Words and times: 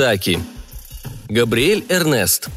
Саки. 0.00 0.40
Габриэль 1.28 1.84
Эрнест. 1.90 2.48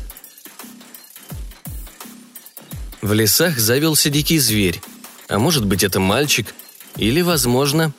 В 3.02 3.12
лесах 3.12 3.60
завелся 3.60 4.10
дикий 4.10 4.40
зверь. 4.40 4.82
А 5.28 5.40
может 5.40 5.66
быть, 5.66 5.84
это 5.84 6.00
мальчик? 6.00 6.56
Или, 6.96 7.20
возможно... 7.20 7.92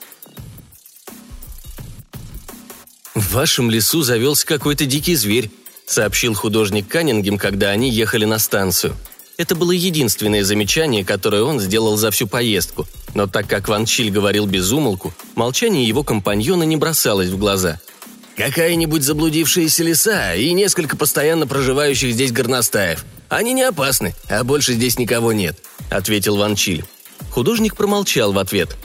«В 3.14 3.34
вашем 3.34 3.70
лесу 3.70 4.00
завелся 4.00 4.46
какой-то 4.46 4.86
дикий 4.86 5.14
зверь»,— 5.14 5.50
сообщил 5.86 6.32
художник 6.32 6.88
Каннингем, 6.88 7.36
когда 7.36 7.68
они 7.68 7.90
ехали 7.90 8.24
на 8.24 8.38
станцию. 8.38 8.96
Это 9.36 9.54
было 9.54 9.72
единственное 9.72 10.42
замечание, 10.42 11.04
которое 11.04 11.42
он 11.42 11.60
сделал 11.60 11.98
за 11.98 12.10
всю 12.10 12.26
поездку, 12.26 12.88
но 13.12 13.26
так 13.26 13.46
как 13.46 13.68
Ван 13.68 13.84
Чиль 13.84 14.10
говорил 14.10 14.46
без 14.46 14.72
умолку, 14.72 15.12
молчание 15.34 15.86
его 15.86 16.02
компаньона 16.02 16.62
не 16.62 16.78
бросалось 16.78 17.28
в 17.28 17.36
глаза— 17.36 17.78
Какая-нибудь 18.36 19.02
заблудившаяся 19.02 19.84
лиса 19.84 20.34
и 20.34 20.52
несколько 20.52 20.96
постоянно 20.96 21.46
проживающих 21.46 22.12
здесь 22.12 22.32
горностаев. 22.32 23.04
Они 23.28 23.52
не 23.52 23.62
опасны, 23.62 24.14
а 24.28 24.42
больше 24.44 24.74
здесь 24.74 24.98
никого 24.98 25.32
нет»,— 25.32 25.56
ответил 25.90 26.36
Ван 26.36 26.56
Чиль. 26.56 26.84
Художник 27.30 27.76
промолчал 27.76 28.32
в 28.32 28.38
ответ. 28.38 28.76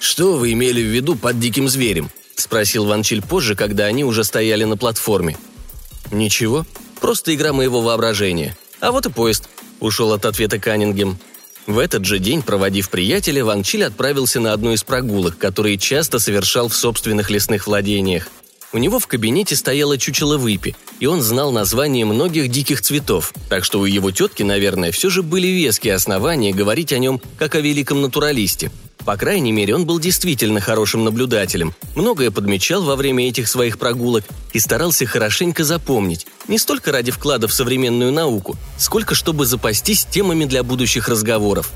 «Что 0.00 0.36
вы 0.36 0.52
имели 0.52 0.82
в 0.82 0.86
виду 0.86 1.16
под 1.16 1.38
диким 1.38 1.68
зверем?»— 1.68 2.10
спросил 2.34 2.86
Ван 2.86 3.02
Чиль 3.02 3.22
позже, 3.22 3.54
когда 3.54 3.84
они 3.86 4.04
уже 4.04 4.24
стояли 4.24 4.64
на 4.64 4.76
платформе. 4.76 5.36
«Ничего, 6.10 6.66
просто 7.00 7.34
игра 7.34 7.52
моего 7.52 7.82
воображения. 7.82 8.56
А 8.80 8.90
вот 8.90 9.06
и 9.06 9.10
поезд»,— 9.10 9.48
ушел 9.80 10.12
от 10.12 10.24
ответа 10.24 10.58
Каннингем. 10.58 11.18
В 11.66 11.78
этот 11.78 12.04
же 12.04 12.18
день, 12.18 12.42
проводив 12.42 12.90
приятеля, 12.90 13.44
Ван 13.44 13.62
Чиль 13.62 13.84
отправился 13.84 14.40
на 14.40 14.52
одну 14.52 14.72
из 14.72 14.82
прогулок, 14.82 15.38
которые 15.38 15.78
часто 15.78 16.18
совершал 16.18 16.68
в 16.68 16.74
собственных 16.74 17.30
лесных 17.30 17.66
владениях— 17.66 18.28
у 18.72 18.78
него 18.78 18.98
в 18.98 19.06
кабинете 19.06 19.54
стояло 19.54 19.98
чучело 19.98 20.38
выпи, 20.38 20.74
и 20.98 21.06
он 21.06 21.22
знал 21.22 21.52
название 21.52 22.04
многих 22.04 22.48
диких 22.48 22.80
цветов, 22.80 23.32
так 23.48 23.64
что 23.64 23.80
у 23.80 23.84
его 23.84 24.10
тетки, 24.10 24.42
наверное, 24.42 24.92
все 24.92 25.10
же 25.10 25.22
были 25.22 25.46
веские 25.46 25.94
основания 25.94 26.52
говорить 26.52 26.92
о 26.92 26.98
нем 26.98 27.20
как 27.38 27.54
о 27.54 27.60
великом 27.60 28.00
натуралисте. 28.00 28.70
По 29.04 29.16
крайней 29.16 29.50
мере, 29.50 29.74
он 29.74 29.84
был 29.84 29.98
действительно 29.98 30.60
хорошим 30.60 31.02
наблюдателем, 31.04 31.74
многое 31.96 32.30
подмечал 32.30 32.82
во 32.82 32.94
время 32.94 33.28
этих 33.28 33.48
своих 33.48 33.78
прогулок 33.78 34.24
и 34.52 34.60
старался 34.60 35.06
хорошенько 35.06 35.64
запомнить, 35.64 36.26
не 36.46 36.58
столько 36.58 36.92
ради 36.92 37.10
вклада 37.10 37.48
в 37.48 37.52
современную 37.52 38.12
науку, 38.12 38.56
сколько 38.78 39.14
чтобы 39.14 39.44
запастись 39.44 40.04
темами 40.04 40.44
для 40.44 40.62
будущих 40.62 41.08
разговоров. 41.08 41.70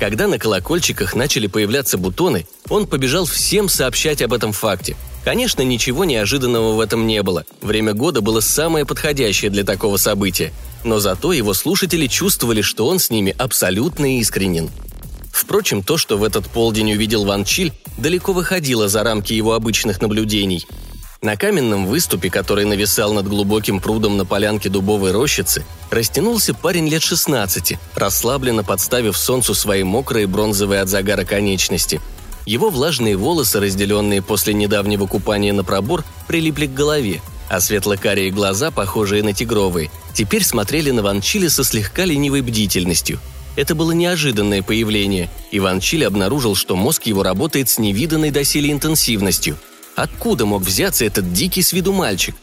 Когда 0.00 0.26
на 0.26 0.38
колокольчиках 0.38 1.14
начали 1.14 1.46
появляться 1.46 1.96
бутоны, 1.96 2.48
он 2.68 2.88
побежал 2.88 3.24
всем 3.26 3.68
сообщать 3.68 4.20
об 4.20 4.32
этом 4.32 4.52
факте– 4.52 4.96
Конечно, 5.24 5.62
ничего 5.62 6.04
неожиданного 6.04 6.72
в 6.72 6.80
этом 6.80 7.06
не 7.06 7.22
было. 7.22 7.44
Время 7.60 7.94
года 7.94 8.20
было 8.20 8.40
самое 8.40 8.84
подходящее 8.84 9.50
для 9.50 9.62
такого 9.62 9.96
события. 9.96 10.52
Но 10.82 10.98
зато 10.98 11.32
его 11.32 11.54
слушатели 11.54 12.08
чувствовали, 12.08 12.60
что 12.60 12.86
он 12.86 12.98
с 12.98 13.08
ними 13.08 13.34
абсолютно 13.38 14.18
искренен. 14.18 14.68
Впрочем, 15.32 15.82
то, 15.82 15.96
что 15.96 16.18
в 16.18 16.24
этот 16.24 16.48
полдень 16.48 16.92
увидел 16.92 17.24
Ван 17.24 17.44
Чиль, 17.44 17.72
далеко 17.96 18.32
выходило 18.32 18.88
за 18.88 19.04
рамки 19.04 19.32
его 19.32 19.54
обычных 19.54 20.00
наблюдений. 20.00 20.66
На 21.20 21.36
каменном 21.36 21.86
выступе, 21.86 22.30
который 22.30 22.64
нависал 22.64 23.12
над 23.12 23.28
глубоким 23.28 23.78
прудом 23.78 24.16
на 24.16 24.24
полянке 24.24 24.68
дубовой 24.68 25.12
рощицы, 25.12 25.64
растянулся 25.90 26.52
парень 26.52 26.88
лет 26.88 27.02
16, 27.02 27.78
расслабленно 27.94 28.64
подставив 28.64 29.16
солнцу 29.16 29.54
свои 29.54 29.84
мокрые 29.84 30.26
бронзовые 30.26 30.80
от 30.80 30.88
загара 30.88 31.24
конечности– 31.24 32.00
его 32.46 32.70
влажные 32.70 33.16
волосы, 33.16 33.60
разделенные 33.60 34.22
после 34.22 34.54
недавнего 34.54 35.06
купания 35.06 35.52
на 35.52 35.64
пробор, 35.64 36.04
прилипли 36.26 36.66
к 36.66 36.74
голове, 36.74 37.20
а 37.48 37.60
светло-карие 37.60 38.30
глаза, 38.30 38.70
похожие 38.70 39.22
на 39.22 39.32
тигровые, 39.32 39.90
теперь 40.14 40.44
смотрели 40.44 40.90
на 40.90 41.02
Ван 41.02 41.20
Чили 41.20 41.48
со 41.48 41.64
слегка 41.64 42.04
ленивой 42.04 42.40
бдительностью. 42.40 43.20
Это 43.54 43.74
было 43.74 43.92
неожиданное 43.92 44.62
появление, 44.62 45.28
и 45.50 45.60
Ван 45.60 45.80
Чили 45.80 46.04
обнаружил, 46.04 46.54
что 46.54 46.74
мозг 46.74 47.04
его 47.04 47.22
работает 47.22 47.68
с 47.68 47.78
невиданной 47.78 48.30
доселе 48.30 48.72
интенсивностью. 48.72 49.58
Откуда 49.94 50.46
мог 50.46 50.62
взяться 50.62 51.04
этот 51.04 51.32
дикий 51.34 51.62
с 51.62 51.72
виду 51.72 51.92
мальчик? 51.92 52.34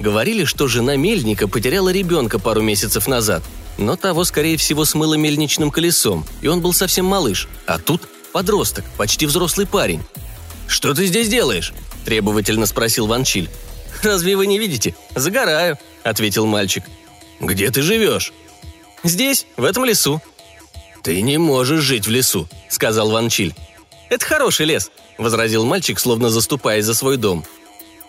Говорили, 0.00 0.44
что 0.44 0.66
жена 0.66 0.96
мельника 0.96 1.46
потеряла 1.46 1.90
ребенка 1.90 2.38
пару 2.38 2.62
месяцев 2.62 3.06
назад, 3.06 3.42
но 3.76 3.96
того, 3.96 4.24
скорее 4.24 4.56
всего, 4.56 4.84
смыло 4.84 5.14
мельничным 5.14 5.70
колесом, 5.70 6.24
и 6.40 6.48
он 6.48 6.60
был 6.60 6.72
совсем 6.72 7.04
малыш. 7.04 7.48
А 7.66 7.78
тут 7.78 8.08
Подросток, 8.34 8.84
почти 8.98 9.26
взрослый 9.26 9.64
парень. 9.64 10.02
«Что 10.66 10.92
ты 10.92 11.06
здесь 11.06 11.28
делаешь?»– 11.28 11.72
требовательно 12.04 12.66
спросил 12.66 13.06
Ван 13.06 13.22
Чиль. 13.22 13.48
«Разве 14.02 14.36
вы 14.36 14.48
не 14.48 14.58
видите? 14.58 14.96
Загораю»,– 15.14 15.78
ответил 16.02 16.44
мальчик. 16.44 16.82
«Где 17.38 17.70
ты 17.70 17.80
живешь?» 17.80 18.32
«Здесь, 19.04 19.46
в 19.56 19.62
этом 19.62 19.84
лесу». 19.84 20.20
«Ты 21.04 21.22
не 21.22 21.38
можешь 21.38 21.84
жить 21.84 22.08
в 22.08 22.10
лесу»,– 22.10 22.48
сказал 22.68 23.08
Ван 23.12 23.28
Чиль. 23.28 23.54
«Это 24.10 24.26
хороший 24.26 24.66
лес»,– 24.66 24.90
возразил 25.18 25.64
мальчик, 25.64 26.00
словно 26.00 26.28
заступаясь 26.28 26.86
за 26.86 26.94
свой 26.94 27.18
дом. 27.18 27.44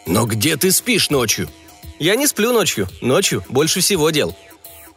«Но 0.08 0.26
где 0.26 0.58
ты 0.58 0.72
спишь 0.72 1.12
ночью?» 1.12 1.52
«Я 2.00 2.16
не 2.16 2.26
сплю 2.26 2.52
ночью. 2.52 2.90
Ночью 3.00 3.46
больше 3.48 3.80
всего 3.80 4.10
дел», 4.10 4.36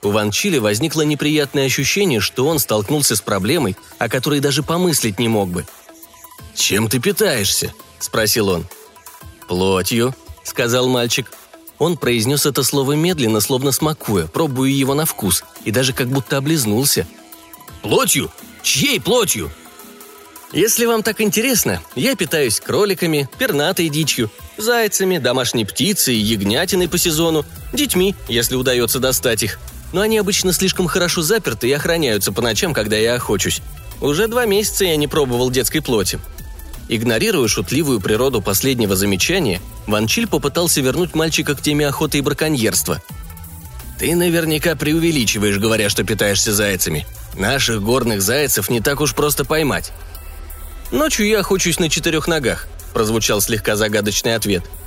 у 0.02 0.10
Ван 0.10 0.30
Чили 0.30 0.58
возникло 0.58 1.02
неприятное 1.02 1.66
ощущение, 1.66 2.20
что 2.20 2.46
он 2.46 2.58
столкнулся 2.58 3.16
с 3.16 3.20
проблемой, 3.20 3.76
о 3.98 4.08
которой 4.08 4.40
даже 4.40 4.62
помыслить 4.62 5.18
не 5.18 5.28
мог 5.28 5.48
бы. 5.48 5.66
«Чем 6.54 6.88
ты 6.88 7.00
питаешься?»– 7.00 7.72
спросил 7.98 8.48
он. 8.48 8.66
«Плотью»,– 9.48 10.14
сказал 10.44 10.88
мальчик. 10.88 11.30
Он 11.78 11.96
произнес 11.96 12.46
это 12.46 12.62
слово 12.62 12.92
медленно, 12.92 13.40
словно 13.40 13.72
смакуя, 13.72 14.26
пробуя 14.26 14.70
его 14.70 14.94
на 14.94 15.04
вкус, 15.04 15.44
и 15.64 15.70
даже 15.70 15.92
как 15.92 16.08
будто 16.08 16.36
облизнулся. 16.36 17.06
«Плотью? 17.82 18.30
Чьей 18.62 19.00
плотью?» 19.00 19.50
«Если 20.52 20.86
вам 20.86 21.02
так 21.02 21.20
интересно, 21.20 21.82
я 21.94 22.16
питаюсь 22.16 22.58
кроликами, 22.58 23.28
пернатой 23.38 23.88
дичью, 23.88 24.30
зайцами, 24.56 25.18
домашней 25.18 25.64
птицей, 25.64 26.16
ягнятиной 26.16 26.88
по 26.88 26.98
сезону, 26.98 27.44
детьми, 27.72 28.14
если 28.28 28.56
удается 28.56 28.98
достать 28.98 29.42
их– 29.42 29.58
но 29.92 30.00
они 30.02 30.18
обычно 30.18 30.52
слишком 30.52 30.86
хорошо 30.86 31.22
заперты 31.22 31.68
и 31.68 31.72
охраняются 31.72 32.32
по 32.32 32.42
ночам, 32.42 32.74
когда 32.74 32.96
я 32.96 33.14
охочусь. 33.14 33.62
Уже 34.00 34.28
два 34.28 34.44
месяца 34.44 34.84
я 34.84 34.96
не 34.96 35.08
пробовал 35.08 35.50
детской 35.50 35.80
плоти. 35.80 36.18
Игнорируя 36.88 37.48
шутливую 37.48 38.00
природу 38.00 38.40
последнего 38.40 38.96
замечания, 38.96 39.60
Ван 39.86 40.06
Чиль 40.06 40.26
попытался 40.26 40.80
вернуть 40.80 41.14
мальчика 41.14 41.54
к 41.54 41.60
теме 41.60 41.86
охоты 41.86 42.18
и 42.18 42.22
браконьерства. 42.22 43.02
«Ты 43.98 44.14
наверняка 44.14 44.76
преувеличиваешь, 44.76 45.58
говоря, 45.58 45.90
что 45.90 46.04
питаешься 46.04 46.54
зайцами. 46.54 47.06
Наших 47.34 47.82
горных 47.82 48.22
зайцев 48.22 48.70
не 48.70 48.80
так 48.80 49.00
уж 49.00 49.14
просто 49.14 49.44
поймать». 49.44 49.92
«Ночью 50.90 51.26
я 51.26 51.40
охочусь 51.40 51.78
на 51.78 51.90
четырех 51.90 52.28
ногах»,– 52.28 52.68
прозвучал 52.94 53.40
слегка 53.40 53.76
загадочный 53.76 54.34
ответ– 54.34 54.64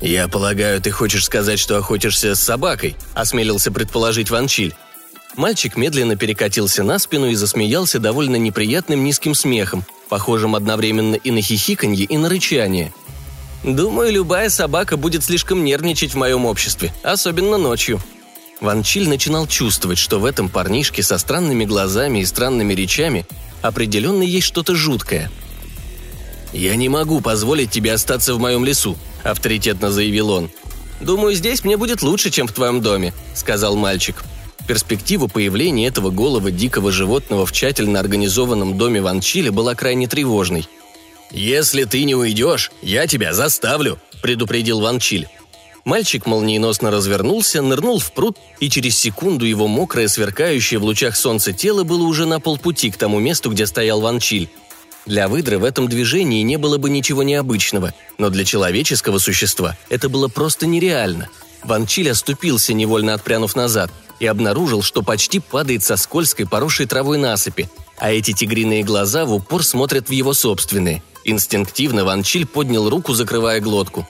«Я 0.00 0.28
полагаю, 0.28 0.80
ты 0.80 0.90
хочешь 0.90 1.24
сказать, 1.24 1.58
что 1.58 1.76
охотишься 1.76 2.34
с 2.34 2.40
собакой?»– 2.40 2.96
осмелился 3.14 3.70
предположить 3.70 4.30
Ван 4.30 4.48
Чиль. 4.48 4.74
Мальчик 5.36 5.76
медленно 5.76 6.16
перекатился 6.16 6.82
на 6.82 6.98
спину 6.98 7.26
и 7.26 7.34
засмеялся 7.34 7.98
довольно 7.98 8.36
неприятным 8.36 9.02
низким 9.02 9.34
смехом, 9.34 9.84
похожим 10.08 10.54
одновременно 10.54 11.16
и 11.16 11.30
на 11.30 11.40
хихиканье, 11.40 12.04
и 12.04 12.16
на 12.16 12.28
рычание. 12.28 12.92
«Думаю, 13.64 14.12
любая 14.12 14.50
собака 14.50 14.96
будет 14.96 15.24
слишком 15.24 15.64
нервничать 15.64 16.12
в 16.12 16.18
моем 16.18 16.44
обществе, 16.44 16.92
особенно 17.02 17.56
ночью». 17.56 18.00
Ван 18.60 18.82
Чиль 18.82 19.08
начинал 19.08 19.46
чувствовать, 19.46 19.98
что 19.98 20.20
в 20.20 20.24
этом 20.24 20.48
парнишке 20.48 21.02
со 21.02 21.18
странными 21.18 21.64
глазами 21.64 22.20
и 22.20 22.24
странными 22.24 22.72
речами 22.74 23.26
определенно 23.62 24.22
есть 24.22 24.46
что-то 24.46 24.74
жуткое. 24.74 25.30
«Я 26.52 26.76
не 26.76 26.88
могу 26.88 27.20
позволить 27.20 27.70
тебе 27.70 27.92
остаться 27.92 28.34
в 28.34 28.38
моем 28.38 28.64
лесу»,– 28.64 28.96
авторитетно 29.24 29.90
заявил 29.90 30.30
он. 30.30 30.50
«Думаю, 31.00 31.34
здесь 31.34 31.64
мне 31.64 31.76
будет 31.76 32.02
лучше, 32.02 32.30
чем 32.30 32.46
в 32.46 32.52
твоем 32.52 32.80
доме»,– 32.80 33.12
сказал 33.34 33.76
мальчик. 33.76 34.22
Перспектива 34.66 35.26
появления 35.26 35.88
этого 35.88 36.10
голого 36.10 36.50
дикого 36.50 36.90
животного 36.90 37.44
в 37.44 37.52
тщательно 37.52 38.00
организованном 38.00 38.78
доме 38.78 39.02
Ван 39.02 39.20
Чили 39.20 39.50
была 39.50 39.74
крайне 39.74 40.06
тревожной. 40.06 40.66
«Если 41.30 41.84
ты 41.84 42.04
не 42.04 42.14
уйдешь, 42.14 42.70
я 42.80 43.06
тебя 43.06 43.34
заставлю»,– 43.34 43.98
предупредил 44.22 44.80
Ван 44.80 45.00
Чиль. 45.00 45.28
Мальчик 45.84 46.24
молниеносно 46.24 46.90
развернулся, 46.90 47.60
нырнул 47.60 47.98
в 47.98 48.10
пруд, 48.12 48.38
и 48.58 48.70
через 48.70 48.98
секунду 48.98 49.44
его 49.44 49.68
мокрое, 49.68 50.08
сверкающее 50.08 50.80
в 50.80 50.84
лучах 50.84 51.14
солнца 51.14 51.52
тело 51.52 51.84
было 51.84 52.04
уже 52.04 52.24
на 52.24 52.40
полпути 52.40 52.90
к 52.90 52.96
тому 52.96 53.20
месту, 53.20 53.50
где 53.50 53.66
стоял 53.66 54.00
Ван 54.00 54.18
Чиль. 54.18 54.48
Для 55.06 55.28
выдры 55.28 55.58
в 55.58 55.64
этом 55.64 55.88
движении 55.88 56.42
не 56.42 56.56
было 56.56 56.78
бы 56.78 56.88
ничего 56.88 57.22
необычного, 57.22 57.92
но 58.16 58.30
для 58.30 58.44
человеческого 58.44 59.18
существа 59.18 59.76
это 59.90 60.08
было 60.08 60.28
просто 60.28 60.66
нереально. 60.66 61.28
Ван 61.62 61.86
Чиль 61.86 62.10
оступился, 62.10 62.72
невольно 62.72 63.14
отпрянув 63.14 63.54
назад, 63.54 63.90
и 64.20 64.26
обнаружил, 64.26 64.82
что 64.82 65.02
почти 65.02 65.40
падает 65.40 65.82
со 65.82 65.96
скользкой, 65.96 66.46
поросшей 66.46 66.86
травой 66.86 67.18
насыпи, 67.18 67.68
а 67.98 68.12
эти 68.12 68.32
тигриные 68.32 68.82
глаза 68.82 69.24
в 69.24 69.32
упор 69.34 69.62
смотрят 69.62 70.08
в 70.08 70.12
его 70.12 70.32
собственные. 70.32 71.02
Инстинктивно 71.24 72.04
Ван 72.04 72.22
Чиль 72.22 72.46
поднял 72.46 72.88
руку, 72.88 73.14
закрывая 73.14 73.60
глотку. 73.60 74.06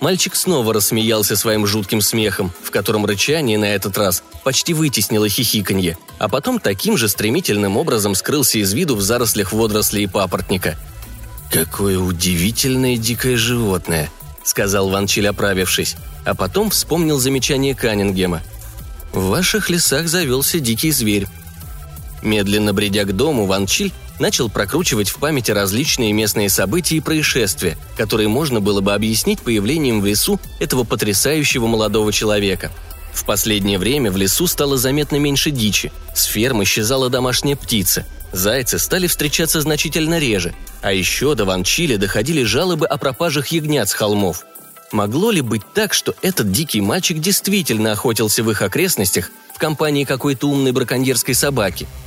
Мальчик 0.00 0.34
снова 0.34 0.72
рассмеялся 0.72 1.36
своим 1.36 1.66
жутким 1.66 2.00
смехом, 2.00 2.52
в 2.62 2.70
котором 2.70 3.04
рычание 3.04 3.58
на 3.58 3.66
этот 3.66 3.98
раз 3.98 4.22
почти 4.42 4.72
вытеснило 4.72 5.28
хихиканье, 5.28 5.98
а 6.18 6.28
потом 6.28 6.58
таким 6.58 6.96
же 6.96 7.06
стремительным 7.06 7.76
образом 7.76 8.14
скрылся 8.14 8.58
из 8.58 8.72
виду 8.72 8.96
в 8.96 9.02
зарослях 9.02 9.52
водорослей 9.52 10.04
и 10.04 10.06
папоротника. 10.06 10.76
«Какое 11.52 11.98
удивительное 11.98 12.96
дикое 12.96 13.36
животное»,— 13.36 14.08
сказал 14.42 14.88
Ван 14.88 15.06
Чиль, 15.06 15.28
оправившись, 15.28 15.96
а 16.24 16.34
потом 16.34 16.70
вспомнил 16.70 17.18
замечание 17.18 17.74
Каннингема. 17.74 18.40
«В 19.12 19.26
ваших 19.26 19.68
лесах 19.68 20.08
завелся 20.08 20.60
дикий 20.60 20.92
зверь». 20.92 21.26
Медленно 22.22 22.72
бредя 22.72 23.04
к 23.04 23.12
дому, 23.14 23.44
Ван 23.44 23.66
Чиль 23.66 23.92
начал 24.20 24.48
прокручивать 24.48 25.08
в 25.08 25.16
памяти 25.16 25.50
различные 25.50 26.12
местные 26.12 26.48
события 26.50 26.96
и 26.96 27.00
происшествия, 27.00 27.76
которые 27.96 28.28
можно 28.28 28.60
было 28.60 28.80
бы 28.80 28.92
объяснить 28.92 29.40
появлением 29.40 30.00
в 30.00 30.06
лесу 30.06 30.38
этого 30.60 30.84
потрясающего 30.84 31.66
молодого 31.66 32.12
человека. 32.12 32.70
В 33.12 33.24
последнее 33.24 33.78
время 33.78 34.12
в 34.12 34.16
лесу 34.16 34.46
стало 34.46 34.76
заметно 34.76 35.16
меньше 35.16 35.50
дичи, 35.50 35.90
с 36.14 36.24
ферм 36.24 36.62
исчезала 36.62 37.10
домашняя 37.10 37.56
птица, 37.56 38.06
зайцы 38.32 38.78
стали 38.78 39.08
встречаться 39.08 39.60
значительно 39.60 40.18
реже, 40.18 40.54
а 40.82 40.92
еще 40.92 41.34
до 41.34 41.44
Ван 41.44 41.64
Чили 41.64 41.96
доходили 41.96 42.44
жалобы 42.44 42.86
о 42.86 42.98
пропажах 42.98 43.48
ягнят 43.48 43.88
с 43.88 43.94
холмов. 43.94 44.44
Могло 44.92 45.30
ли 45.30 45.40
быть 45.40 45.62
так, 45.74 45.94
что 45.94 46.14
этот 46.20 46.52
дикий 46.52 46.80
мальчик 46.80 47.18
действительно 47.18 47.92
охотился 47.92 48.42
в 48.42 48.50
их 48.50 48.62
окрестностях 48.62 49.30
в 49.54 49.58
компании 49.58 50.04
какой-то 50.04 50.48
умной 50.48 50.72
браконьерской 50.72 51.34
собаки– 51.34 51.88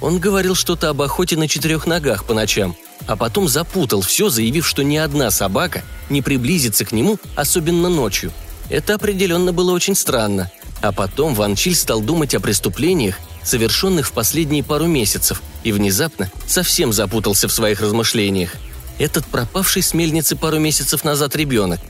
он 0.00 0.18
говорил 0.18 0.54
что-то 0.54 0.88
об 0.88 1.02
охоте 1.02 1.36
на 1.36 1.48
четырех 1.48 1.86
ногах 1.86 2.24
по 2.24 2.34
ночам, 2.34 2.76
а 3.06 3.16
потом 3.16 3.48
запутал 3.48 4.00
все, 4.00 4.28
заявив, 4.28 4.66
что 4.66 4.82
ни 4.82 4.96
одна 4.96 5.30
собака 5.30 5.82
не 6.08 6.22
приблизится 6.22 6.84
к 6.84 6.92
нему, 6.92 7.18
особенно 7.36 7.88
ночью. 7.88 8.32
Это 8.68 8.94
определенно 8.94 9.52
было 9.52 9.72
очень 9.72 9.94
странно. 9.94 10.50
А 10.80 10.92
потом 10.92 11.34
Ван 11.34 11.56
Чиль 11.56 11.74
стал 11.74 12.00
думать 12.00 12.34
о 12.34 12.40
преступлениях, 12.40 13.16
совершенных 13.42 14.06
в 14.06 14.12
последние 14.12 14.64
пару 14.64 14.86
месяцев, 14.86 15.42
и 15.62 15.72
внезапно 15.72 16.30
совсем 16.46 16.92
запутался 16.92 17.48
в 17.48 17.52
своих 17.52 17.80
размышлениях. 17.80 18.54
Этот 18.98 19.26
пропавший 19.26 19.82
с 19.82 19.92
мельницы 19.92 20.36
пару 20.36 20.58
месяцев 20.58 21.04
назад 21.04 21.36
ребенок. 21.36 21.80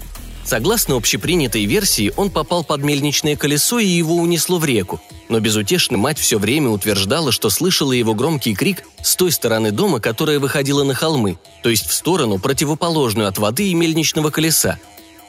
Согласно 0.44 0.96
общепринятой 0.96 1.64
версии, 1.64 2.12
он 2.16 2.30
попал 2.30 2.64
под 2.64 2.82
мельничное 2.82 3.36
колесо 3.36 3.78
и 3.78 3.86
его 3.86 4.16
унесло 4.16 4.58
в 4.58 4.64
реку– 4.64 5.00
но 5.30 5.38
безутешно 5.38 5.96
мать 5.96 6.18
все 6.18 6.38
время 6.38 6.70
утверждала, 6.70 7.30
что 7.30 7.50
слышала 7.50 7.92
его 7.92 8.14
громкий 8.14 8.54
крик 8.54 8.82
с 9.00 9.14
той 9.14 9.30
стороны 9.30 9.70
дома, 9.70 10.00
которая 10.00 10.40
выходила 10.40 10.82
на 10.82 10.92
холмы, 10.92 11.38
то 11.62 11.70
есть 11.70 11.86
в 11.86 11.94
сторону, 11.94 12.40
противоположную 12.40 13.28
от 13.28 13.38
воды 13.38 13.68
и 13.68 13.74
мельничного 13.74 14.30
колеса. 14.30 14.78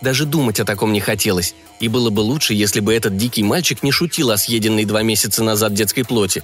Даже 0.01 0.25
думать 0.25 0.59
о 0.59 0.65
таком 0.65 0.91
не 0.91 0.99
хотелось, 0.99 1.53
и 1.79 1.87
было 1.87 2.09
бы 2.09 2.21
лучше, 2.21 2.55
если 2.55 2.79
бы 2.79 2.95
этот 2.95 3.15
дикий 3.15 3.43
мальчик 3.43 3.83
не 3.83 3.91
шутил 3.91 4.31
о 4.31 4.37
съеденной 4.37 4.85
два 4.85 5.03
месяца 5.03 5.43
назад 5.43 5.75
детской 5.75 6.03
плоти. 6.03 6.43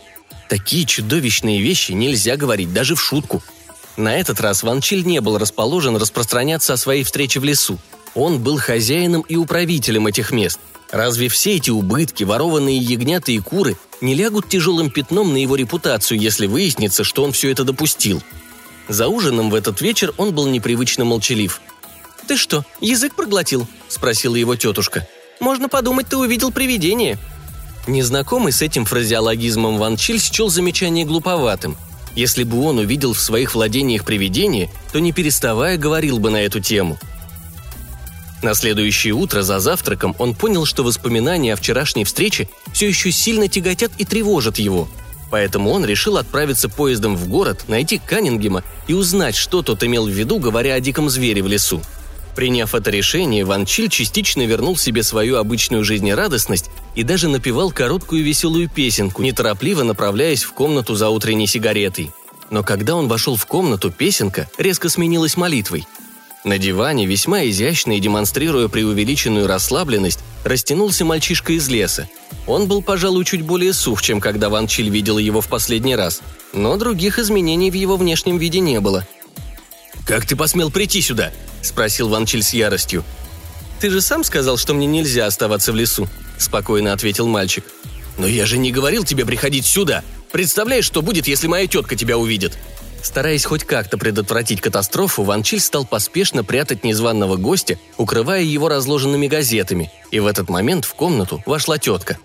Такие 0.49 0.85
чудовищные 0.85 1.59
вещи 1.59 1.93
нельзя 1.93 2.37
говорить 2.37 2.71
даже 2.71 2.93
в 2.93 3.01
шутку. 3.01 3.41
На 3.97 4.15
этот 4.15 4.39
раз 4.39 4.61
Ван 4.61 4.81
Чиль 4.81 5.03
не 5.03 5.19
был 5.19 5.39
расположен 5.39 5.97
распространяться 5.97 6.73
о 6.73 6.77
своей 6.77 7.03
встрече 7.03 7.39
в 7.39 7.43
лесу. 7.43 7.79
Он 8.17 8.39
был 8.39 8.57
хозяином 8.57 9.21
и 9.21 9.37
управителем 9.37 10.07
этих 10.07 10.31
мест– 10.31 10.59
Разве 10.91 11.27
все 11.27 11.55
эти 11.55 11.69
убытки, 11.69 12.23
ворованные 12.23 12.77
ягнята 12.77 13.31
и 13.31 13.39
куры, 13.39 13.77
не 13.99 14.13
лягут 14.15 14.47
тяжелым 14.47 14.89
пятном 14.89 15.33
на 15.33 15.37
его 15.37 15.55
репутацию, 15.55 16.19
если 16.19 16.47
выяснится, 16.47 17.03
что 17.03 17.23
он 17.23 17.31
все 17.31 17.51
это 17.51 17.63
допустил? 17.63 18.21
За 18.87 19.07
ужином 19.07 19.49
в 19.49 19.55
этот 19.55 19.81
вечер 19.81 20.13
он 20.17 20.33
был 20.33 20.47
непривычно 20.47 21.03
молчалив. 21.03 21.61
«Ты 22.27 22.37
что, 22.37 22.63
язык 22.79 23.15
проглотил?»– 23.15 23.67
спросила 23.89 24.35
его 24.35 24.55
тетушка. 24.55 25.07
«Можно 25.39 25.67
подумать, 25.67 26.07
ты 26.07 26.17
увидел 26.17 26.51
привидение». 26.51 27.17
Незнакомый 27.85 28.51
с 28.51 28.61
этим 28.61 28.85
фразеологизмом 28.85 29.77
Ван 29.77 29.95
Чиль 29.95 30.19
счел 30.19 30.49
замечание 30.49 31.05
глуповатым. 31.05 31.77
Если 32.15 32.43
бы 32.43 32.61
он 32.61 32.79
увидел 32.79 33.13
в 33.13 33.19
своих 33.19 33.55
владениях 33.55 34.03
привидение, 34.03 34.69
то 34.91 34.99
не 34.99 35.13
переставая 35.13 35.77
говорил 35.77 36.19
бы 36.19 36.29
на 36.29 36.37
эту 36.37 36.59
тему– 36.59 36.97
на 38.43 38.53
следующее 38.53 39.13
утро 39.13 39.41
за 39.41 39.59
завтраком 39.59 40.15
он 40.19 40.35
понял, 40.35 40.65
что 40.65 40.83
воспоминания 40.83 41.53
о 41.53 41.55
вчерашней 41.55 42.03
встрече 42.03 42.47
все 42.71 42.87
еще 42.87 43.11
сильно 43.11 43.47
тяготят 43.47 43.91
и 43.97 44.05
тревожат 44.05 44.59
его. 44.59 44.87
Поэтому 45.31 45.71
он 45.71 45.83
решил 45.83 46.17
отправиться 46.17 46.69
поездом 46.69 47.17
в 47.17 47.27
город, 47.27 47.65
найти 47.67 47.99
Каннингема 48.03 48.63
и 48.87 48.93
узнать, 48.93 49.35
что 49.35 49.61
тот 49.61 49.83
имел 49.83 50.05
в 50.05 50.11
виду, 50.11 50.39
говоря 50.39 50.75
о 50.75 50.79
диком 50.79 51.09
звере 51.09 51.41
в 51.41 51.47
лесу. 51.47 51.81
Приняв 52.35 52.75
это 52.75 52.91
решение, 52.91 53.43
Ван 53.43 53.65
Чиль 53.65 53.89
частично 53.89 54.45
вернул 54.45 54.77
себе 54.77 55.01
свою 55.01 55.37
обычную 55.37 55.83
жизнерадостность 55.83 56.69
и 56.93 57.01
даже 57.01 57.27
напевал 57.27 57.71
короткую 57.71 58.23
веселую 58.23 58.69
песенку, 58.69 59.23
неторопливо 59.23 59.81
направляясь 59.81 60.43
в 60.43 60.53
комнату 60.53 60.93
за 60.95 61.09
утренней 61.09 61.47
сигаретой. 61.47 62.11
Но 62.51 62.63
когда 62.63 62.95
он 62.95 63.07
вошел 63.07 63.35
в 63.35 63.45
комнату, 63.47 63.91
песенка 63.91 64.47
резко 64.59 64.87
сменилась 64.87 65.35
молитвой– 65.35 65.87
на 66.43 66.57
диване, 66.57 67.05
весьма 67.05 67.45
изящно 67.45 67.97
и 67.97 67.99
демонстрируя 67.99 68.67
преувеличенную 68.67 69.47
расслабленность, 69.47 70.19
растянулся 70.43 71.03
мальчишка 71.03 71.53
из 71.53 71.67
леса. 71.67 72.07
Он 72.45 72.67
был, 72.67 72.81
пожалуй, 72.81 73.25
чуть 73.25 73.41
более 73.41 73.73
сух, 73.73 74.01
чем 74.01 74.21
когда 74.21 74.49
Ван 74.49 74.67
Чиль 74.67 74.89
видел 74.89 75.17
его 75.17 75.41
в 75.41 75.47
последний 75.47 75.95
раз. 75.95 76.21
Но 76.53 76.77
других 76.77 77.19
изменений 77.19 77.69
в 77.69 77.73
его 77.73 77.97
внешнем 77.97 78.37
виде 78.37 78.59
не 78.59 78.79
было. 78.79 79.05
«Как 80.05 80.25
ты 80.25 80.35
посмел 80.35 80.71
прийти 80.71 81.01
сюда?»– 81.01 81.33
спросил 81.61 82.07
Ван 82.07 82.25
Чиль 82.25 82.43
с 82.43 82.53
яростью. 82.53 83.03
«Ты 83.81 83.89
же 83.89 83.99
сам 83.99 84.23
сказал, 84.23 84.57
что 84.57 84.73
мне 84.73 84.87
нельзя 84.87 85.25
оставаться 85.25 85.71
в 85.71 85.75
лесу»,– 85.75 86.07
спокойно 86.37 86.93
ответил 86.93 87.27
мальчик. 87.27 87.65
«Но 88.17 88.25
я 88.25 88.45
же 88.45 88.57
не 88.57 88.71
говорил 88.71 89.03
тебе 89.03 89.25
приходить 89.25 89.65
сюда. 89.65 90.03
Представляешь, 90.31 90.85
что 90.85 91.01
будет, 91.01 91.27
если 91.27 91.47
моя 91.47 91.67
тетка 91.67 91.95
тебя 91.95 92.17
увидит?» 92.17 92.57
Стараясь 93.01 93.45
хоть 93.45 93.63
как-то 93.63 93.97
предотвратить 93.97 94.61
катастрофу, 94.61 95.23
Ван 95.23 95.43
Чиль 95.43 95.59
стал 95.59 95.85
поспешно 95.85 96.43
прятать 96.43 96.83
незваного 96.83 97.37
гостя, 97.37 97.77
укрывая 97.97 98.41
его 98.41 98.69
разложенными 98.69 99.27
газетами, 99.27 99.91
и 100.11 100.19
в 100.19 100.27
этот 100.27 100.49
момент 100.49 100.85
в 100.85 100.93
комнату 100.93 101.41
вошла 101.45 101.77
тетка. 101.77 102.17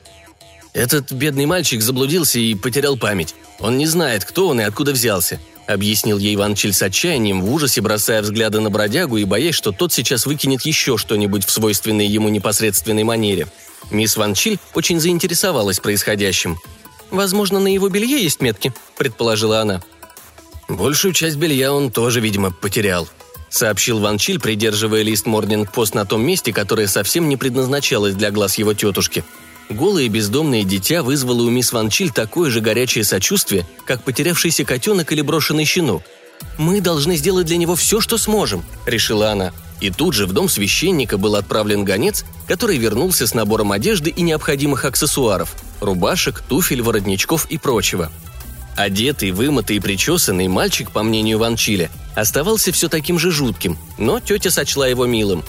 «Этот 0.73 1.13
бедный 1.13 1.47
мальчик 1.47 1.83
заблудился 1.83 2.39
и 2.39 2.55
потерял 2.55 2.97
память. 2.97 3.35
Он 3.61 3.77
не 3.77 3.87
знает, 3.87 4.25
кто 4.25 4.49
он 4.49 4.61
и 4.61 4.65
откуда 4.65 4.93
взялся»,— 4.93 5.39
объяснил 5.67 6.19
ей 6.19 6.35
Ван 6.37 6.55
Чиль 6.55 6.73
с 6.73 6.83
отчаянием, 6.83 7.43
в 7.43 7.53
ужасе 7.53 7.83
бросая 7.83 8.23
взгляды 8.23 8.61
на 8.61 8.71
бродягу 8.71 9.19
и 9.19 9.25
боясь, 9.25 9.55
что 9.55 9.71
тот 9.71 9.93
сейчас 9.93 10.25
выкинет 10.25 10.63
еще 10.63 10.97
что-нибудь 10.97 11.45
в 11.45 11.51
свойственной 11.51 12.07
ему 12.07 12.31
непосредственной 12.31 13.05
манере. 13.05 13.49
Мисс 13.91 14.17
Ван 14.17 14.35
Чиль 14.35 14.59
очень 14.75 14.99
заинтересовалась 14.99 15.79
происходящим. 15.79 16.59
«Возможно, 17.11 17.61
на 17.61 17.69
его 17.69 17.91
белье 17.91 18.23
есть 18.23 18.41
метки»,— 18.41 18.73
предположила 18.97 19.61
она. 19.61 19.83
Большую 20.73 21.13
часть 21.13 21.37
белья 21.37 21.73
он 21.73 21.91
тоже, 21.91 22.21
видимо, 22.21 22.51
потерял»,— 22.51 23.07
сообщил 23.51 23.99
Ван 23.99 24.17
Чиль, 24.17 24.41
придерживая 24.41 25.03
лист 25.03 25.27
Морнинг-пост 25.27 25.95
на 25.95 26.07
том 26.07 26.25
месте, 26.25 26.53
которое 26.53 26.87
совсем 26.87 27.29
не 27.29 27.37
предназначалось 27.37 28.15
для 28.15 28.31
глаз 28.31 28.57
его 28.57 28.73
тетушки. 28.73 29.23
Голое 29.69 30.09
бездомное 30.09 30.65
дитя 30.65 31.03
вызвало 31.03 31.43
у 31.43 31.51
мисс 31.51 31.73
Ван 31.73 31.91
Чиль 31.91 32.11
такое 32.11 32.51
же 32.51 32.61
горячее 32.61 33.05
сочувствие, 33.05 33.67
как 33.85 34.03
потерявшийся 34.03 34.65
котенок 34.65 35.13
или 35.13 35.21
брошенный 35.21 35.67
щенок. 35.67 36.03
«Мы 36.59 36.81
должны 36.81 37.17
сделать 37.17 37.47
для 37.47 37.59
него 37.59 37.77
все, 37.77 38.01
что 38.01 38.17
сможем»,— 38.17 38.65
решила 38.87 39.31
она. 39.31 39.53
И 39.83 39.91
тут 39.91 40.15
же 40.15 40.27
в 40.27 40.33
дом 40.33 40.49
священника 40.49 41.19
был 41.19 41.37
отправлен 41.37 41.85
гонец, 41.85 42.25
который 42.49 42.79
вернулся 42.79 43.27
с 43.27 43.35
набором 43.35 43.73
одежды 43.73 44.09
и 44.09 44.23
необходимых 44.23 44.87
аксессуаров– 44.87 45.55
рубашек, 45.81 46.41
туфель, 46.41 46.81
воротничков 46.83 47.47
и 47.51 47.59
прочего– 47.59 48.11
Одетый, 48.77 49.33
вымытый 49.33 49.77
и 49.77 49.81
причесанный 49.81 50.49
мальчик, 50.49 50.91
по 50.91 51.03
мнению 51.03 51.39
Ван 51.39 51.57
Чиля, 51.57 51.91
оставался 52.15 52.73
все 52.73 52.89
таким 52.89 53.19
же 53.19 53.31
жутким, 53.31 53.79
но 53.99 54.21
тетя 54.21 54.51
сочла 54.51 54.87
его 54.87 55.07
милым. 55.07 55.45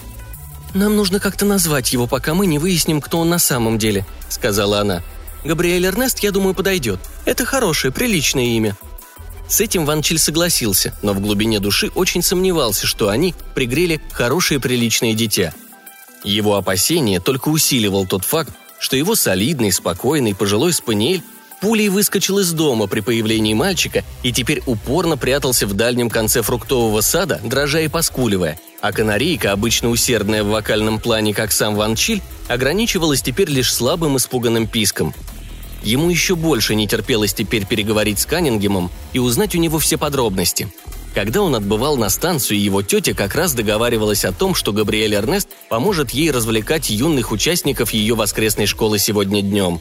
«Нам 0.74 0.96
нужно 0.96 1.20
как-то 1.20 1.44
назвать 1.44 1.92
его, 1.92 2.06
пока 2.06 2.34
мы 2.34 2.46
не 2.46 2.58
выясним, 2.58 3.00
кто 3.00 3.18
он 3.20 3.30
на 3.30 3.38
самом 3.38 3.78
деле»,— 3.78 4.04
сказала 4.28 4.80
она. 4.80 5.02
«Габриэль 5.44 5.86
Эрнест, 5.86 6.18
я 6.18 6.32
думаю, 6.32 6.54
подойдет. 6.54 7.00
Это 7.24 7.44
хорошее, 7.44 7.92
приличное 7.92 8.44
имя». 8.56 8.76
С 9.48 9.60
этим 9.60 9.84
Ван 9.84 10.02
Чиль 10.02 10.18
согласился, 10.18 10.94
но 11.02 11.12
в 11.12 11.20
глубине 11.20 11.60
души 11.60 11.90
очень 11.94 12.22
сомневался, 12.22 12.86
что 12.86 13.08
они 13.08 13.34
пригрели 13.54 14.00
хорошее 14.10 14.58
приличное 14.58 15.12
дитя. 15.12 15.54
Его 16.24 16.56
опасение 16.56 17.20
только 17.20 17.50
усиливал 17.50 18.06
тот 18.06 18.24
факт, 18.24 18.50
что 18.78 18.96
его 18.96 19.14
солидный, 19.14 19.70
спокойный, 19.70 20.34
пожилой 20.34 20.72
спаниель 20.72 21.22
пулей 21.60 21.88
выскочил 21.88 22.38
из 22.38 22.52
дома 22.52 22.86
при 22.86 23.00
появлении 23.00 23.54
мальчика 23.54 24.04
и 24.22 24.32
теперь 24.32 24.62
упорно 24.66 25.16
прятался 25.16 25.66
в 25.66 25.74
дальнем 25.74 26.10
конце 26.10 26.42
фруктового 26.42 27.00
сада, 27.00 27.40
дрожа 27.42 27.80
и 27.80 27.88
поскуливая. 27.88 28.58
А 28.80 28.92
канарейка, 28.92 29.52
обычно 29.52 29.88
усердная 29.88 30.44
в 30.44 30.48
вокальном 30.48 31.00
плане, 31.00 31.32
как 31.32 31.52
сам 31.52 31.74
Ван 31.74 31.96
Чиль, 31.96 32.22
ограничивалась 32.48 33.22
теперь 33.22 33.48
лишь 33.48 33.72
слабым 33.72 34.16
испуганным 34.16 34.66
писком. 34.66 35.14
Ему 35.82 36.10
еще 36.10 36.34
больше 36.34 36.74
не 36.74 36.88
терпелось 36.88 37.34
теперь 37.34 37.66
переговорить 37.66 38.18
с 38.18 38.26
Каннингемом 38.26 38.90
и 39.12 39.18
узнать 39.18 39.54
у 39.54 39.58
него 39.58 39.78
все 39.78 39.98
подробности. 39.98 40.68
Когда 41.14 41.42
он 41.42 41.54
отбывал 41.54 41.96
на 41.96 42.10
станцию, 42.10 42.60
его 42.60 42.82
тетя 42.82 43.14
как 43.14 43.36
раз 43.36 43.54
договаривалась 43.54 44.24
о 44.24 44.32
том, 44.32 44.54
что 44.54 44.72
Габриэль 44.72 45.14
Эрнест 45.14 45.48
поможет 45.68 46.10
ей 46.10 46.32
развлекать 46.32 46.90
юных 46.90 47.30
участников 47.30 47.92
ее 47.92 48.14
воскресной 48.14 48.66
школы 48.66 48.98
сегодня 48.98 49.40
днем. 49.40 49.80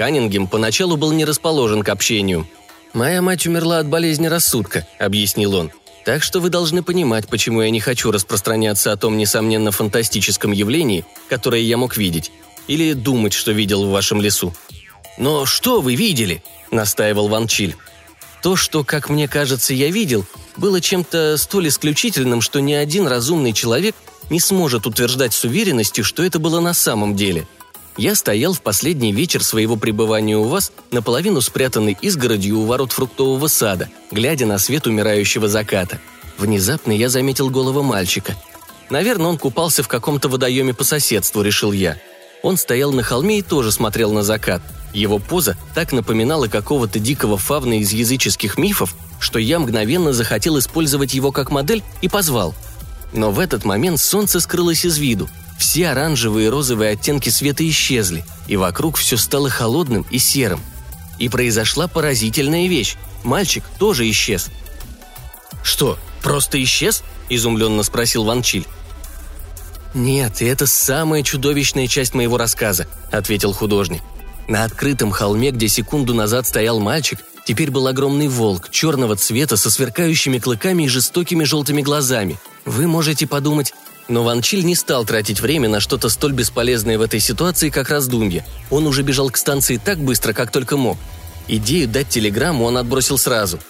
Каннингем 0.00 0.46
поначалу 0.46 0.96
был 0.96 1.12
не 1.12 1.26
расположен 1.26 1.82
к 1.82 1.90
общению. 1.90 2.48
«Моя 2.94 3.20
мать 3.20 3.46
умерла 3.46 3.80
от 3.80 3.86
болезни 3.86 4.28
рассудка»,— 4.28 4.88
объяснил 4.98 5.54
он. 5.54 5.72
«Так 6.06 6.22
что 6.22 6.40
вы 6.40 6.48
должны 6.48 6.82
понимать, 6.82 7.28
почему 7.28 7.60
я 7.60 7.68
не 7.68 7.80
хочу 7.80 8.10
распространяться 8.10 8.92
о 8.92 8.96
том, 8.96 9.18
несомненно, 9.18 9.72
фантастическом 9.72 10.52
явлении, 10.52 11.04
которое 11.28 11.60
я 11.60 11.76
мог 11.76 11.98
видеть, 11.98 12.32
или 12.66 12.94
думать, 12.94 13.34
что 13.34 13.52
видел 13.52 13.84
в 13.84 13.90
вашем 13.90 14.22
лесу». 14.22 14.54
«Но 15.18 15.44
что 15.44 15.82
вы 15.82 15.96
видели?»— 15.96 16.42
настаивал 16.70 17.28
Ван 17.28 17.46
Чиль. 17.46 17.76
То, 18.42 18.56
что, 18.56 18.84
как 18.84 19.10
мне 19.10 19.28
кажется, 19.28 19.74
я 19.74 19.90
видел, 19.90 20.24
было 20.56 20.80
чем-то 20.80 21.36
столь 21.36 21.68
исключительным, 21.68 22.40
что 22.40 22.60
ни 22.60 22.72
один 22.72 23.06
разумный 23.06 23.52
человек 23.52 23.94
не 24.30 24.40
сможет 24.40 24.86
утверждать 24.86 25.34
с 25.34 25.44
уверенностью, 25.44 26.04
что 26.04 26.24
это 26.24 26.38
было 26.38 26.58
на 26.60 26.72
самом 26.72 27.16
деле. 27.16 27.46
Я 28.00 28.14
стоял 28.14 28.54
в 28.54 28.62
последний 28.62 29.12
вечер 29.12 29.44
своего 29.44 29.76
пребывания 29.76 30.38
у 30.38 30.44
вас, 30.44 30.72
наполовину 30.90 31.42
спрятанный 31.42 31.98
изгородью 32.00 32.60
у 32.60 32.64
ворот 32.64 32.92
фруктового 32.92 33.46
сада, 33.46 33.90
глядя 34.10 34.46
на 34.46 34.56
свет 34.58 34.86
умирающего 34.86 35.48
заката. 35.48 36.00
Внезапно 36.38 36.92
я 36.92 37.10
заметил 37.10 37.50
голову 37.50 37.82
мальчика. 37.82 38.34
Наверное, 38.88 39.26
он 39.26 39.36
купался 39.36 39.82
в 39.82 39.88
каком-то 39.88 40.30
водоеме 40.30 40.72
по 40.72 40.82
соседству, 40.82 41.42
решил 41.42 41.72
я. 41.72 41.98
Он 42.42 42.56
стоял 42.56 42.90
на 42.90 43.02
холме 43.02 43.40
и 43.40 43.42
тоже 43.42 43.70
смотрел 43.70 44.14
на 44.14 44.22
закат– 44.22 44.62
его 44.92 45.18
поза 45.18 45.56
так 45.74 45.92
напоминала 45.92 46.48
какого-то 46.48 46.98
дикого 46.98 47.36
фавна 47.36 47.78
из 47.78 47.92
языческих 47.92 48.58
мифов, 48.58 48.96
что 49.20 49.38
я 49.38 49.58
мгновенно 49.58 50.12
захотел 50.12 50.58
использовать 50.58 51.14
его 51.14 51.32
как 51.32 51.50
модель 51.50 51.82
и 52.02 52.08
позвал. 52.08 52.54
Но 53.12 53.30
в 53.30 53.38
этот 53.38 53.64
момент 53.64 54.00
солнце 54.00 54.40
скрылось 54.40 54.84
из 54.84 54.98
виду. 54.98 55.28
Все 55.60 55.88
оранжевые 55.88 56.46
и 56.46 56.48
розовые 56.48 56.92
оттенки 56.92 57.28
света 57.28 57.68
исчезли, 57.68 58.24
и 58.48 58.56
вокруг 58.56 58.96
все 58.96 59.18
стало 59.18 59.50
холодным 59.50 60.06
и 60.10 60.18
серым. 60.18 60.58
И 61.18 61.28
произошла 61.28 61.86
поразительная 61.86 62.66
вещь. 62.66 62.96
Мальчик 63.24 63.62
тоже 63.78 64.08
исчез. 64.08 64.48
«Что, 65.62 65.98
просто 66.22 66.60
исчез?»– 66.62 67.02
изумленно 67.28 67.82
спросил 67.82 68.24
Ван 68.24 68.40
Чиль. 68.40 68.66
«Нет, 69.92 70.40
это 70.40 70.66
самая 70.66 71.22
чудовищная 71.22 71.88
часть 71.88 72.14
моего 72.14 72.38
рассказа»,– 72.38 72.88
ответил 73.12 73.52
художник. 73.52 74.00
На 74.48 74.64
открытом 74.64 75.10
холме, 75.10 75.50
где 75.50 75.68
секунду 75.68 76.14
назад 76.14 76.46
стоял 76.46 76.80
мальчик, 76.80 77.18
теперь 77.44 77.70
был 77.70 77.86
огромный 77.86 78.28
волк, 78.28 78.70
черного 78.70 79.14
цвета, 79.14 79.58
со 79.58 79.70
сверкающими 79.70 80.38
клыками 80.38 80.84
и 80.84 80.88
жестокими 80.88 81.44
желтыми 81.44 81.82
глазами. 81.82 82.38
Вы 82.64 82.86
можете 82.86 83.26
подумать, 83.26 83.74
но 84.10 84.24
Ван 84.24 84.42
Чиль 84.42 84.64
не 84.64 84.74
стал 84.74 85.04
тратить 85.04 85.40
время 85.40 85.68
на 85.68 85.80
что-то 85.80 86.08
столь 86.08 86.32
бесполезное 86.32 86.98
в 86.98 87.02
этой 87.02 87.20
ситуации, 87.20 87.70
как 87.70 87.90
раздумье. 87.90 88.44
Он 88.70 88.86
уже 88.86 89.02
бежал 89.02 89.30
к 89.30 89.36
станции 89.36 89.80
так 89.82 89.98
быстро, 89.98 90.32
как 90.32 90.50
только 90.50 90.76
мог. 90.76 90.98
Идею 91.46 91.88
дать 91.88 92.08
телеграмму 92.08 92.64
он 92.64 92.76
отбросил 92.76 93.18
сразу. 93.18 93.60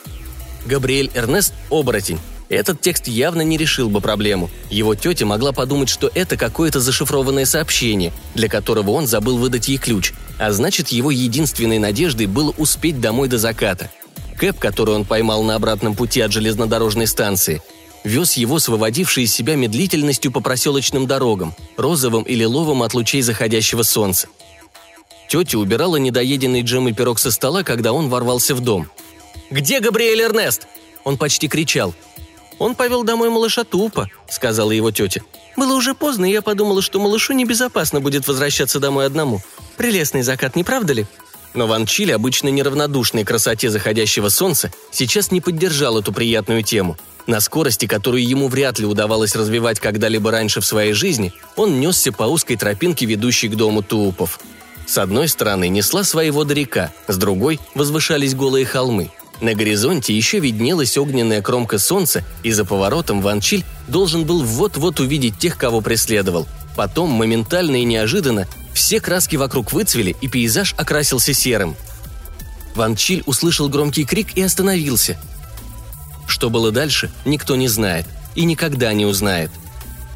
Габриэль 0.66 1.11
Эрнест– 1.14 1.52
оборотень. 1.70 2.18
Этот 2.49 2.80
текст 2.80 3.06
явно 3.06 3.42
не 3.42 3.56
решил 3.56 3.90
бы 3.90 4.00
проблему. 4.00 4.50
Его 4.70 4.94
тетя 4.94 5.25
могла 5.25 5.52
подумать, 5.52 5.88
что 5.88 6.11
это 6.14 6.37
какое-то 6.37 6.80
зашифрованное 6.80 7.44
сообщение, 7.44 8.12
для 8.35 8.49
которого 8.49 8.90
он 8.90 9.06
забыл 9.06 9.38
выдать 9.38 9.68
ей 9.68 9.78
ключ, 9.78 10.12
а 10.38 10.50
значит, 10.52 10.88
его 10.88 11.11
единственной 11.11 11.78
надеждой 11.78 12.26
было 12.26 12.52
успеть 12.56 13.00
домой 13.00 13.28
до 13.28 13.38
заката. 13.38 13.90
Кэп, 14.37 14.59
который 14.59 14.94
он 14.94 15.04
поймал 15.04 15.44
на 15.44 15.54
обратном 15.54 15.94
пути 15.94 16.23
от 16.23 16.32
железнодорожной 16.32 17.06
станции, 17.06 17.62
вез 18.04 18.35
его 18.35 18.59
с 18.59 18.69
выводившей 18.69 19.25
из 19.25 19.35
себя 19.35 19.57
медлительностью 19.57 20.33
по 20.33 20.40
проселочным 20.40 21.07
дорогам, 21.07 21.54
розовым 21.76 22.23
и 22.23 22.35
лиловым 22.35 22.83
от 22.83 22.95
лучей 22.95 23.23
заходящего 23.23 23.83
солнца. 23.83 24.28
Тетя 25.28 25.59
убирала 25.59 25.97
недоеденный 25.97 26.62
джем 26.62 26.88
и 26.88 26.92
пирог 26.92 27.19
со 27.19 27.30
стола, 27.30 27.62
когда 27.62 27.92
он 27.92 28.09
ворвался 28.09 28.54
в 28.54 28.61
дом. 28.61 28.88
«Где 29.50 29.80
Габриэль 29.80 30.23
Эрнест?» 30.23 30.66
Он 31.04 31.16
почти 31.16 31.49
кричал– 31.49 31.95
«Он 32.61 32.75
повел 32.75 33.04
домой 33.04 33.30
малыша 33.30 33.64
тупо»,— 33.64 34.11
сказала 34.28 34.71
его 34.71 34.90
тетя. 34.90 35.23
«Было 35.57 35.73
уже 35.73 35.95
поздно, 35.95 36.26
и 36.26 36.33
я 36.33 36.42
подумала, 36.42 36.83
что 36.83 37.00
малышу 37.00 37.33
небезопасно 37.33 38.02
будет 38.02 38.28
возвращаться 38.28 38.78
домой 38.78 39.07
одному. 39.07 39.40
Прелестный 39.78 40.21
закат, 40.21 40.57
не 40.57 40.62
правда 40.62 40.92
ли?» 40.92 41.07
Но 41.54 41.66
Ван 41.66 41.87
Чили, 41.87 42.12
обычно 42.12 42.49
неравнодушный 42.49 43.25
к 43.25 43.28
красоте 43.28 43.71
заходящего 43.71 44.28
солнца, 44.28 44.73
сейчас 44.90 45.30
не 45.30 45.40
поддержал 45.40 45.99
эту 45.99 46.12
приятную 46.12 46.62
тему. 46.62 46.97
На 47.26 47.40
скорости, 47.40 47.87
которую 47.87 48.26
ему 48.26 48.49
вряд 48.49 48.78
ли 48.78 48.87
удавалось 48.87 49.35
развивать 49.37 49.80
когда-либо 49.80 50.30
раньше 50.30 50.61
в 50.61 50.66
своей 50.66 50.92
жизни, 50.92 51.33
он 51.57 51.80
несся 51.80 52.12
по 52.12 52.25
узкой 52.25 52.57
тропинке, 52.57 53.07
ведущей 53.07 53.49
к 53.49 53.57
дому 53.57 53.83
Туупов. 53.83 54.40
С 54.87 54.99
одной 54.99 55.28
стороны 55.28 55.69
несла 55.69 56.02
своего 56.02 56.45
река, 56.45 56.92
с 57.07 57.16
другой 57.16 57.61
возвышались 57.75 58.35
голые 58.35 58.64
холмы– 58.64 59.11
на 59.40 59.54
горизонте 59.54 60.14
еще 60.14 60.38
виднелась 60.38 60.99
огненная 60.99 61.40
кромка 61.40 61.78
солнца, 61.78 62.23
и 62.42 62.52
за 62.52 62.64
поворотом 62.64 63.23
Ван 63.23 63.40
Чиль 63.40 63.64
должен 63.88 64.25
был 64.25 64.42
вот-вот 64.42 65.00
увидеть 65.00 65.38
тех, 65.38 65.57
кого 65.57 65.80
преследовал. 65.80 66.47
Потом, 66.76 67.11
моментально 67.11 67.76
и 67.76 67.85
неожиданно, 67.85 68.47
все 68.80 68.99
краски 69.00 69.37
вокруг 69.37 69.72
выцвели, 69.72 70.16
и 70.20 70.26
пейзаж 70.26 70.75
окрасился 70.78 71.34
серым. 71.34 71.76
Ван 72.75 72.96
Чиль 72.96 73.22
услышал 73.26 73.68
громкий 73.68 74.04
крик 74.04 74.37
и 74.37 74.42
остановился. 74.42 75.20
Что 76.26 76.49
было 76.49 76.72
дальше, 76.72 77.10
никто 77.25 77.56
не 77.56 77.68
знает 77.68 78.06
и 78.34 78.44
никогда 78.44 78.92
не 78.94 79.04
узнает. 79.04 79.50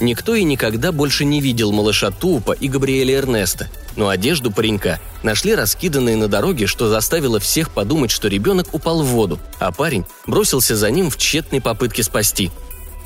Никто 0.01 0.35
и 0.35 0.45
никогда 0.45 0.93
больше 0.93 1.25
не 1.25 1.41
видел 1.41 1.73
малыша 1.73 2.11
Туупа 2.11 2.53
и 2.53 2.69
Габриэля 2.69 3.17
Эрнеста– 3.17 3.69
но 3.97 4.09
одежду 4.09 4.51
паренька 4.51 5.01
нашли 5.23 5.55
раскиданные 5.55 6.17
на 6.17 6.29
дороге, 6.29 6.67
что 6.67 6.89
заставило 6.89 7.39
всех 7.39 7.71
подумать, 7.71 8.11
что 8.11 8.29
ребенок 8.29 8.75
упал 8.75 9.03
в 9.03 9.07
воду, 9.07 9.39
а 9.59 9.73
парень 9.73 10.05
бросился 10.27 10.77
за 10.77 10.91
ним 10.91 11.11
в 11.11 11.17
тщетной 11.17 11.61
попытке 11.61 12.03
спасти. 12.03 12.51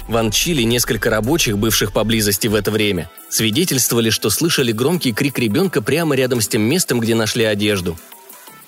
Ван 0.08 0.30
Чили 0.30 0.62
несколько 0.62 1.10
рабочих, 1.10 1.58
бывших 1.58 1.92
поблизости 1.92 2.48
в 2.48 2.54
это 2.54 2.70
время, 2.70 3.10
свидетельствовали, 3.28 4.10
что 4.10 4.30
слышали 4.30 4.72
громкий 4.72 5.12
крик 5.12 5.38
ребенка 5.38 5.82
прямо 5.82 6.16
рядом 6.16 6.40
с 6.40 6.48
тем 6.48 6.62
местом, 6.62 6.98
где 6.98 7.14
нашли 7.14 7.44
одежду. 7.44 7.96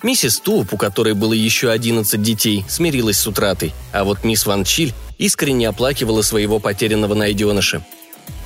Миссис 0.03 0.39
Туп, 0.39 0.73
у 0.73 0.77
которой 0.77 1.13
было 1.13 1.33
еще 1.33 1.69
11 1.69 2.21
детей, 2.21 2.65
смирилась 2.69 3.17
с 3.17 3.27
утратой, 3.27 3.73
а 3.91 4.03
вот 4.03 4.23
мисс 4.23 4.45
Ван 4.45 4.63
Чиль 4.63 4.93
искренне 5.17 5.67
оплакивала 5.67 6.21
своего 6.21 6.59
потерянного 6.59 7.13
найденыша– 7.15 7.85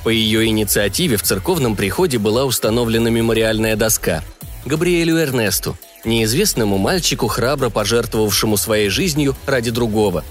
по 0.06 0.08
ее 0.08 0.46
инициативе 0.46 1.16
в 1.16 1.24
церковном 1.24 1.74
приходе 1.74 2.18
была 2.18 2.44
установлена 2.44 3.10
мемориальная 3.10 3.74
доска. 3.74 4.22
Габриэлю 4.64 5.18
Эрнесту, 5.18 5.76
неизвестному 6.04 6.78
мальчику, 6.78 7.26
храбро 7.26 7.70
пожертвовавшему 7.70 8.56
своей 8.56 8.88
жизнью 8.88 9.34
ради 9.46 9.72
другого. 9.72 10.24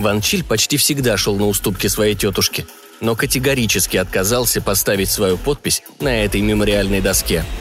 Ван 0.00 0.22
Чиль 0.22 0.42
почти 0.42 0.78
всегда 0.78 1.16
шел 1.16 1.36
на 1.36 1.46
уступки 1.46 1.86
своей 1.86 2.14
тетушке, 2.14 2.66
но 3.00 3.14
категорически 3.14 3.98
отказался 3.98 4.62
поставить 4.62 5.10
свою 5.10 5.36
подпись 5.36 5.82
на 6.00 6.24
этой 6.24 6.40
мемориальной 6.40 7.00
доске– 7.00 7.44